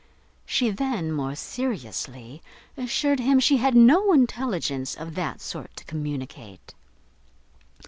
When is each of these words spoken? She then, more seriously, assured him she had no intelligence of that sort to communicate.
She 0.47 0.71
then, 0.71 1.11
more 1.11 1.35
seriously, 1.35 2.41
assured 2.75 3.19
him 3.19 3.39
she 3.39 3.57
had 3.57 3.75
no 3.75 4.13
intelligence 4.13 4.95
of 4.95 5.13
that 5.13 5.41
sort 5.41 5.75
to 5.77 5.85
communicate. 5.85 6.73